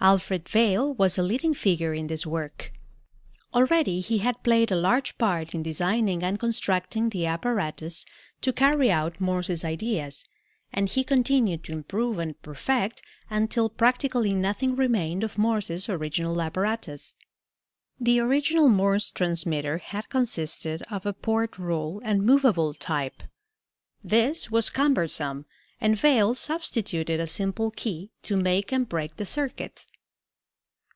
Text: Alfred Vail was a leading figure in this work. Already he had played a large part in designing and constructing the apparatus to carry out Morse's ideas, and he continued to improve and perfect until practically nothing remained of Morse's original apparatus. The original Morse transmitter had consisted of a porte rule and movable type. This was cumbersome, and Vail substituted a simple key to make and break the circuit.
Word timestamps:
Alfred 0.00 0.50
Vail 0.50 0.92
was 0.92 1.16
a 1.16 1.22
leading 1.22 1.54
figure 1.54 1.94
in 1.94 2.08
this 2.08 2.26
work. 2.26 2.74
Already 3.54 4.00
he 4.00 4.18
had 4.18 4.42
played 4.42 4.70
a 4.70 4.76
large 4.76 5.16
part 5.16 5.54
in 5.54 5.62
designing 5.62 6.22
and 6.22 6.38
constructing 6.38 7.08
the 7.08 7.24
apparatus 7.24 8.04
to 8.42 8.52
carry 8.52 8.90
out 8.92 9.18
Morse's 9.18 9.64
ideas, 9.64 10.26
and 10.70 10.90
he 10.90 11.04
continued 11.04 11.64
to 11.64 11.72
improve 11.72 12.18
and 12.18 12.38
perfect 12.42 13.00
until 13.30 13.70
practically 13.70 14.34
nothing 14.34 14.76
remained 14.76 15.24
of 15.24 15.38
Morse's 15.38 15.88
original 15.88 16.42
apparatus. 16.42 17.16
The 17.98 18.20
original 18.20 18.68
Morse 18.68 19.10
transmitter 19.10 19.78
had 19.78 20.10
consisted 20.10 20.82
of 20.90 21.06
a 21.06 21.14
porte 21.14 21.56
rule 21.56 22.02
and 22.04 22.22
movable 22.26 22.74
type. 22.74 23.22
This 24.02 24.50
was 24.50 24.68
cumbersome, 24.68 25.46
and 25.80 25.96
Vail 25.96 26.34
substituted 26.34 27.20
a 27.20 27.26
simple 27.26 27.70
key 27.70 28.10
to 28.24 28.36
make 28.36 28.70
and 28.70 28.86
break 28.86 29.16
the 29.16 29.24
circuit. 29.26 29.86